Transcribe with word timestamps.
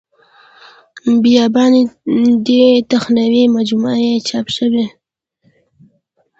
بیاباني 1.21 1.81
دې 2.47 2.65
تخنوي 2.91 3.43
مجموعه 3.55 3.95
یې 4.05 4.13
چاپ 4.27 4.47
شوې. 4.55 4.85